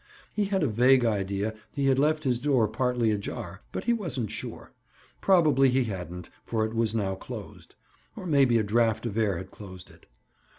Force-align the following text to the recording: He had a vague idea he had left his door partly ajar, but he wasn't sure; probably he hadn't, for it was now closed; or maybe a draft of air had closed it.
He 0.33 0.45
had 0.45 0.63
a 0.63 0.67
vague 0.67 1.05
idea 1.05 1.53
he 1.71 1.85
had 1.85 1.99
left 1.99 2.23
his 2.23 2.39
door 2.39 2.67
partly 2.67 3.11
ajar, 3.11 3.61
but 3.71 3.83
he 3.83 3.93
wasn't 3.93 4.31
sure; 4.31 4.71
probably 5.21 5.69
he 5.69 5.83
hadn't, 5.83 6.31
for 6.43 6.65
it 6.65 6.73
was 6.73 6.95
now 6.95 7.13
closed; 7.13 7.75
or 8.15 8.25
maybe 8.25 8.57
a 8.57 8.63
draft 8.63 9.05
of 9.05 9.15
air 9.15 9.37
had 9.37 9.51
closed 9.51 9.91
it. 9.91 10.07